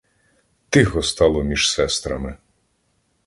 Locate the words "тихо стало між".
0.69-1.69